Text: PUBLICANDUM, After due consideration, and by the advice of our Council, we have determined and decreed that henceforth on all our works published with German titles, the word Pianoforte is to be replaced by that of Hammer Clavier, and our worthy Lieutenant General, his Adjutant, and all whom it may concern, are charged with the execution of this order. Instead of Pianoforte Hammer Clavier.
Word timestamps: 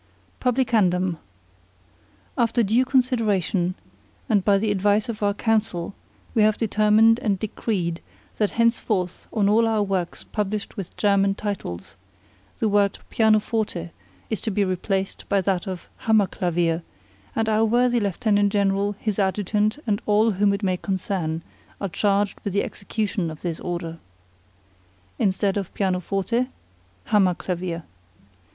PUBLICANDUM, 0.39 1.19
After 2.35 2.63
due 2.63 2.85
consideration, 2.85 3.75
and 4.27 4.43
by 4.43 4.57
the 4.57 4.71
advice 4.71 5.09
of 5.09 5.21
our 5.21 5.35
Council, 5.35 5.93
we 6.33 6.41
have 6.41 6.57
determined 6.57 7.19
and 7.19 7.37
decreed 7.37 8.01
that 8.37 8.49
henceforth 8.57 9.27
on 9.31 9.47
all 9.47 9.67
our 9.67 9.83
works 9.83 10.23
published 10.23 10.75
with 10.75 10.97
German 10.97 11.35
titles, 11.35 11.95
the 12.57 12.67
word 12.67 12.97
Pianoforte 13.11 13.91
is 14.31 14.41
to 14.41 14.49
be 14.49 14.65
replaced 14.65 15.29
by 15.29 15.39
that 15.41 15.67
of 15.67 15.87
Hammer 15.97 16.25
Clavier, 16.25 16.81
and 17.35 17.47
our 17.47 17.63
worthy 17.63 17.99
Lieutenant 17.99 18.51
General, 18.51 18.93
his 18.97 19.19
Adjutant, 19.19 19.77
and 19.85 20.01
all 20.07 20.31
whom 20.31 20.51
it 20.51 20.63
may 20.63 20.77
concern, 20.77 21.43
are 21.79 21.87
charged 21.89 22.39
with 22.43 22.53
the 22.53 22.63
execution 22.63 23.29
of 23.29 23.41
this 23.43 23.59
order. 23.59 23.99
Instead 25.19 25.57
of 25.57 25.71
Pianoforte 25.75 26.47
Hammer 27.03 27.35
Clavier. 27.35 27.83